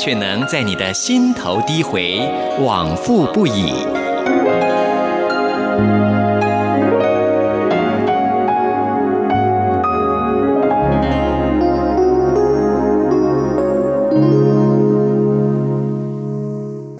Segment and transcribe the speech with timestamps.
[0.00, 2.26] 却能在你的心头低回，
[2.58, 3.74] 往复不已。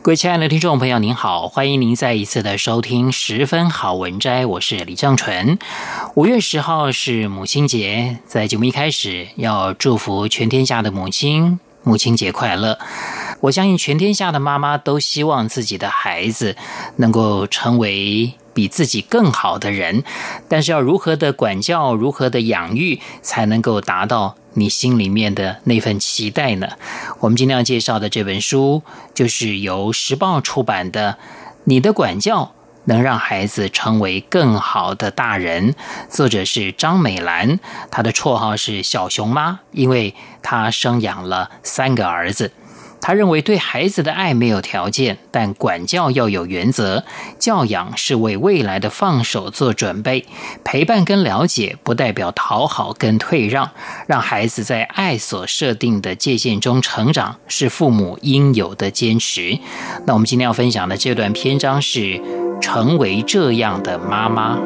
[0.02, 5.58] 各位亲爱的听众朋友，您好，欢迎您再一次的收听《十分好文摘》，我是李正纯。
[6.16, 12.78] 五月十号是母亲节，在节目一开始要祝福全天下的母亲，母亲节快乐。
[13.40, 16.56] 我相信全天下的妈妈都希望自己的孩子
[16.96, 20.04] 能够成为比自己更好的人，
[20.48, 26.68] 但是要如何的管教，如何的养育，才能够达到你心里面的那份期待呢？
[27.20, 28.82] 我们今天要介绍的这本书，
[29.14, 31.12] 就是由时报出版的
[31.64, 32.52] 《你的管教
[32.90, 35.72] 能让孩子成为更好的大人》，
[36.10, 42.50] 作者是张美兰，她的绰号是小熊妈，因为她生养了三个儿子。
[43.02, 47.02] 她认为对孩子的爱没有条件，但管教要有原则。
[47.38, 50.26] 教养是为未来的放手做准备，
[50.64, 53.70] 陪伴跟了解不代表讨好跟退让。
[54.06, 59.58] 让孩子在爱所设定的界限中成长，是父母应有的坚持。
[60.04, 62.20] 那我们今天要分享的这段篇章是
[62.60, 64.58] 成为这样的妈妈。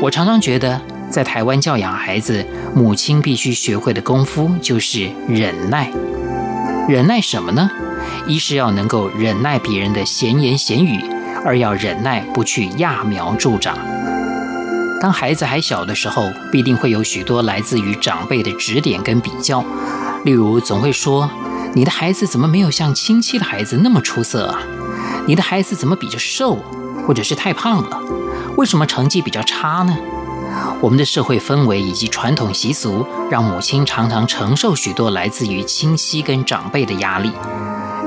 [0.00, 5.90] 我常常觉得，在台湾教养孩子，母亲必须学会的功夫就是忍耐。
[6.86, 7.70] 忍耐什么呢？
[8.26, 11.02] 一是要能够忍耐别人的闲言闲语，
[11.42, 13.78] 二要忍耐不去揠苗助长。
[15.00, 19.64] 当孩子还小的时候，必定会有许多来自于长辈的指点跟比较，
[20.24, 21.30] 例如总会说
[21.74, 24.58] ：“你的孩子怎么没有像亲戚的孩子那么出色啊？
[25.26, 26.58] 你的孩子怎么比较瘦，
[27.06, 28.00] 或者是太胖了？”
[28.56, 29.94] 为什么成绩比较差呢？
[30.80, 37.30] 我们的社会氛围以及传统习俗，让母亲常常承受许多来自于亲戚跟长辈的压力。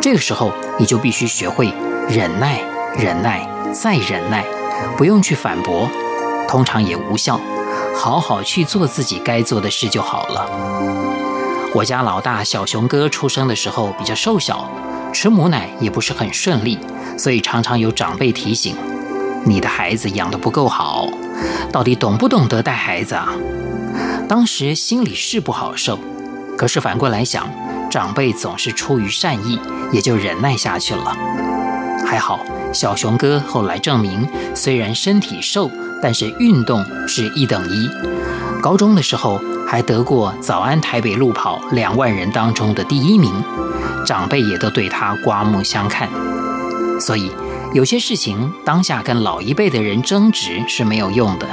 [0.01, 1.71] 这个时候，你就必须学会
[2.09, 2.59] 忍耐、
[2.97, 4.43] 忍耐再忍耐，
[4.97, 5.87] 不用去反驳，
[6.47, 7.39] 通常也无效，
[7.95, 11.26] 好好去做自己该做的事就好了。
[11.77, 14.67] 我家老大小熊哥出生的时候比较瘦小，
[15.13, 16.79] 吃母奶也不是很顺利，
[17.19, 18.75] 所以常常有长辈提醒。
[19.45, 21.07] 你的孩子养得不够好，
[21.71, 23.27] 到底懂不懂得带孩子啊？
[24.27, 25.99] 当时心里是不好受，
[26.57, 27.47] 可是反过来想，
[27.91, 29.59] 长辈总是出于善意，
[29.91, 31.15] 也就忍耐下去了。
[32.07, 32.39] 还好，
[32.73, 35.69] 小熊哥后来证明，虽然身体瘦，
[36.01, 37.87] 但是运动是一等一。
[38.63, 43.31] 高中的时候还得过早安台北路跑两万人当中的第一名，
[44.05, 46.09] 长辈也都对他刮目相看，
[46.99, 47.31] 所以。
[47.73, 51.45] 有些事情当下跟老一辈的人争执是没有用的，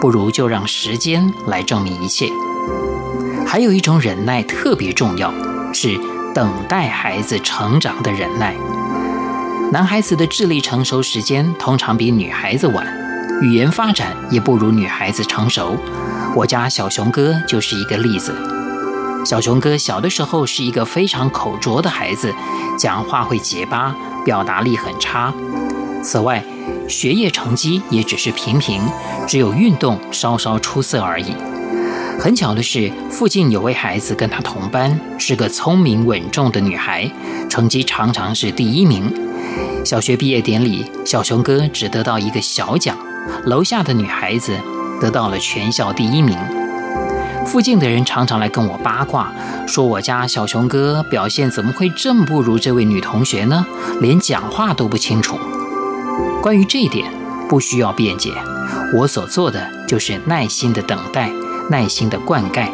[0.00, 2.28] 不如就让时间来证明一切。
[3.46, 5.32] 还有一种忍耐特别重要，
[5.72, 5.96] 是
[6.34, 8.56] 等待孩子成长的忍耐。
[9.70, 12.84] 男孩子的智力成熟时间通常比女孩子晚，
[13.40, 15.76] 语言发展也不如女孩子成熟。
[16.34, 18.34] 我家小熊哥就是一个例子。
[19.24, 22.32] 小熊哥小的时候是一个非常口拙的孩子，
[22.78, 25.32] 讲话会结巴，表达力很差。
[26.02, 26.42] 此外，
[26.88, 28.80] 学业成绩也只是平平，
[29.26, 31.34] 只有运动稍稍出色而已。
[32.18, 37.10] 很巧的是，附近有位孩子跟他同班，是个聪明稳重的女孩，
[37.48, 39.12] 成绩常常是第一名。
[39.84, 42.96] 小学毕业典礼，小熊哥只得到一个小奖，
[43.44, 44.56] 楼下的女孩子
[45.00, 46.36] 得到了全校第一名。
[47.46, 49.32] 附近的人常常来跟我八卦，
[49.66, 53.66] 说我家小熊哥表现怎么会这么不如这位女同学呢？
[54.00, 55.38] 连讲话都不清楚。
[56.42, 57.10] 关于这一点，
[57.48, 58.32] 不需要辩解。
[58.94, 61.30] 我所做的就是耐心的等待，
[61.70, 62.68] 耐心的灌溉。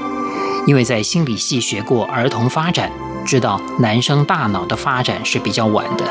[0.67, 2.91] 因为在心理系学过儿童发展，
[3.25, 6.05] 知道男生大脑的发展是比较晚的。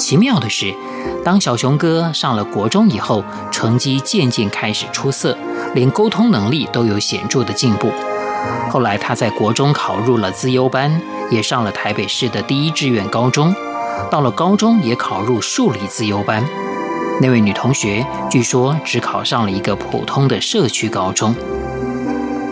[0.00, 0.74] 奇妙的是，
[1.22, 5.36] 当小熊哥上了国中以后，成绩渐渐开始出色，
[5.74, 7.92] 连沟通能力都有显著的进步。
[8.70, 11.00] 后来他在国中考入了资优班，
[11.30, 13.54] 也上了台北市的第一志愿高中。
[14.10, 16.42] 到了高中，也考入数理资优班。
[17.20, 21.34] 那位女同学据说只考上了一个普通的社区高中。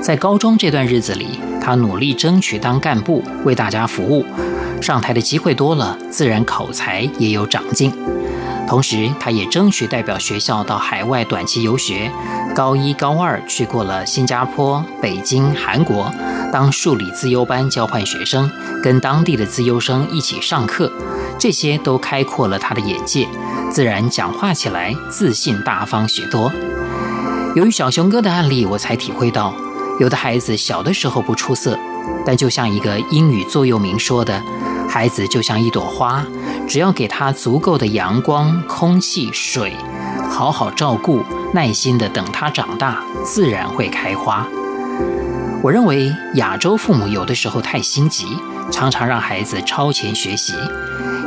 [0.02, 4.24] 在高中这段日子里，他努力争取当干部，为大家服务。
[4.80, 7.92] 上台的机会多了，自然口才也有长进。
[8.66, 12.10] 同时，他也争取代表学校到海外短期游学。
[12.54, 16.12] 高一、高二去过了新加坡、北京、韩国，
[16.52, 18.50] 当数理自优班交换学生，
[18.82, 20.92] 跟当地的自优生一起上课。
[21.38, 23.26] 这些都开阔了他的眼界，
[23.70, 26.52] 自然讲话起来自信大方许多。
[27.54, 29.54] 由于小熊哥的案例，我才体会到，
[29.98, 31.78] 有的孩子小的时候不出色，
[32.26, 34.42] 但就像一个英语座右铭说的。
[34.88, 36.24] 孩子就像一朵花，
[36.66, 39.74] 只要给他足够的阳光、空气、水，
[40.30, 44.46] 好好照顾，耐心地等他长大，自然会开花。
[45.62, 48.26] 我认为亚洲父母有的时候太心急，
[48.70, 50.54] 常常让孩子超前学习，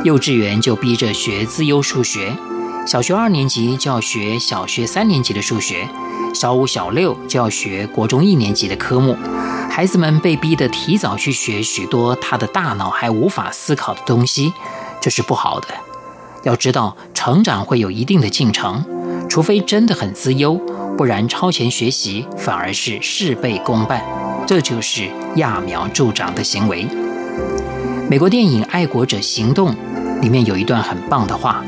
[0.02, 2.36] 幼稚园就逼着学资优数学，
[2.84, 5.88] 小学二年级就要学小学三年级的数学，
[6.34, 9.16] 小五、小六就要学国中一年级的科目。
[9.74, 14.52] 孩子们被逼得提早去学许多他的大脑还无法思考的东西，
[15.00, 15.68] 这是不好的。
[16.42, 18.84] 要知道，成长会有一定的进程，
[19.30, 20.56] 除非真的很资优，
[20.98, 24.04] 不然超前学习反而是事倍功半，
[24.46, 26.86] 这就是揠苗助长的行为。
[28.10, 29.74] 美国电影《爱国者行动》
[30.20, 31.64] 里面有一段很棒的话：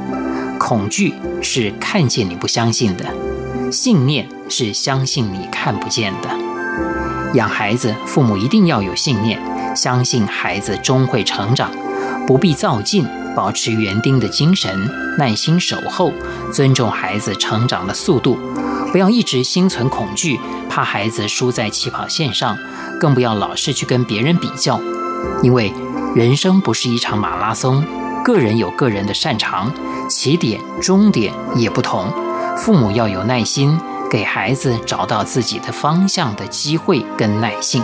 [0.59, 3.07] 恐惧是看见你不相信的，
[3.73, 6.44] 信念是相信你看不见的。
[7.35, 9.41] 养孩子，父母一定要有信念，
[9.77, 11.71] 相信孩子终会成长，
[12.27, 13.05] 不必躁进，
[13.35, 14.89] 保持园丁的精神，
[15.19, 16.13] 耐心守候，
[16.53, 18.39] 尊重孩子成长的速度，
[18.93, 20.39] 不要一直心存恐惧，
[20.71, 22.57] 怕孩子输在起跑线上，
[23.01, 24.81] 更不要老是去跟别人比较，
[25.43, 25.73] 因为
[26.15, 27.85] 人生不是一场马拉松，
[28.25, 29.73] 个人有个人的擅长，
[30.09, 32.13] 起点、终点也不同，
[32.57, 33.77] 父母要有耐心。
[34.15, 37.83] 给孩子找到自己的方向的机会跟耐性。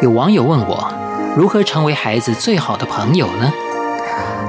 [0.00, 0.94] 有网友问我，
[1.36, 3.52] 如何成为孩子最好的朋友呢？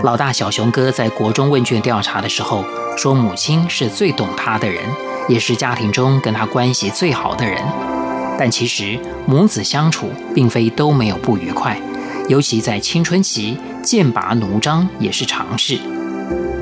[0.04, 2.64] 老大小熊哥在国中问卷调查的时候
[2.96, 4.84] 说，母亲是最懂他的人，
[5.28, 7.60] 也是家庭中跟他关系最好的人。
[8.38, 11.76] 但其实母子相处并非都没有不愉快，
[12.30, 15.80] 尤其在青春期，剑拔弩张也是常事。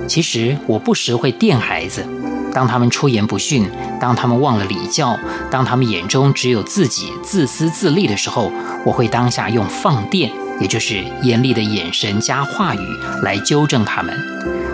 [0.07, 2.07] 其实我不时会电孩子。
[2.53, 3.69] 当他们出言不逊，
[3.99, 5.17] 当他们忘了礼教，
[5.49, 8.51] 当他们眼中只有自己自私自利的时候，
[8.85, 12.79] 我会当下用放电，也就是严厉的眼神加话语
[13.23, 14.13] 来纠正他们。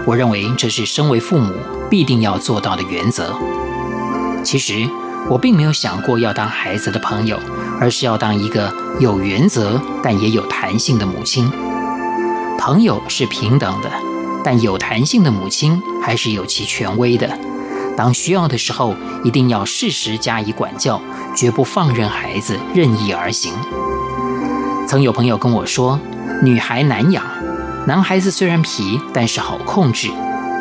[0.06, 1.54] 我认为这是身为父母
[1.90, 3.36] 必定要做到的原则。
[4.44, 4.88] 其实
[5.30, 7.40] 我并没有想过要当孩子的朋友，
[7.80, 11.52] 而是要当一个有原则但也有弹性的母亲。
[12.58, 13.92] 朋友是平等的，
[14.44, 17.38] 但有弹性的母亲还是有其权威的。
[17.98, 21.02] 当需要的时候，一定要适时加以管教，
[21.36, 23.52] 绝不放任孩子任意而行。
[24.88, 26.00] 曾有朋友跟我说，
[26.44, 27.26] 女孩难养，
[27.88, 30.10] 男孩子虽然皮，但是好控制。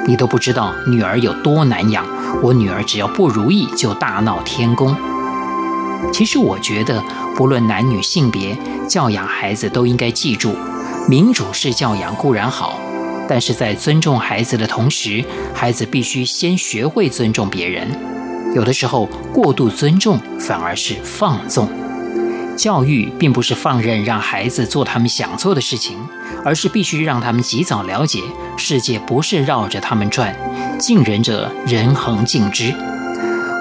[0.08, 2.06] 你都不知道女儿有多难养，
[2.42, 4.96] 我女儿只要不如意就大闹天宫。
[6.12, 7.02] 其实我觉得，
[7.36, 8.56] 不论男女性别，
[8.88, 10.56] 教养孩子都应该记住，
[11.08, 12.80] 民主式教养固然好。
[13.28, 17.88] 但是在尊重孩子的同时，孩子必须先学会尊重别人。
[18.54, 21.68] 有的时候，过度尊重反而是放纵。
[22.56, 25.98] 教育并不是放任让孩子做他们想做的事情，
[26.42, 28.22] 而是必须让他们及早了解
[28.56, 30.34] 世界不是绕着他们转。
[30.78, 32.72] 敬人者，人恒敬之。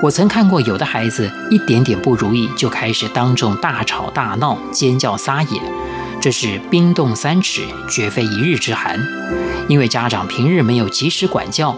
[0.02, 5.60] 我曾看过有的孩子一点点不如意，就开始当众大吵大闹、尖叫撒野。
[6.22, 9.00] 这是冰冻三尺，绝非一日之寒。
[9.68, 11.76] 因为家长平日没有及时管教，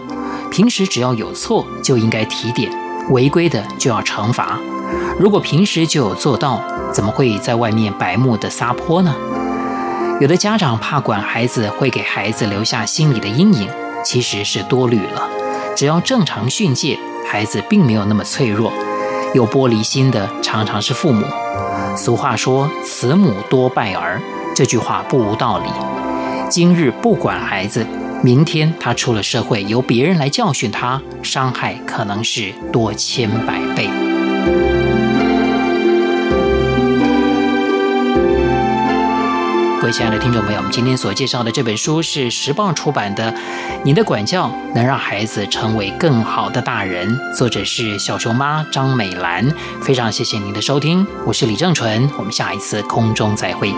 [0.50, 2.70] 平时只要有错就应该提点，
[3.10, 4.58] 违规的就要惩罚。
[5.18, 9.14] 如果平时就有做到，怎么会在外面白目的撒泼呢？
[10.20, 13.68] 有的家长怕管孩子会给孩子留下心理的阴影，
[14.04, 15.28] 其实是多虑了。
[15.76, 18.72] 只要正常训诫，孩子并没有那么脆弱。
[19.34, 21.24] 有玻璃心的常常是父母。
[21.96, 24.20] 俗话说“慈母多败儿”，
[24.54, 25.68] 这句话不无道理。
[26.48, 27.86] 今日不管孩子，
[28.22, 34.77] 明天他出了社会，由别人来教训他，伤害可能是多千百倍。
[39.80, 43.30] 各位亲爱的听众朋友，我们今天所介绍的这本书是时报出版的
[43.84, 49.48] 《你的管教能让孩子成为更好的大人》，作者是小熊妈张美兰。
[49.80, 53.72] 非常谢谢您的收听，我是李正淳，我们下一次空中再会。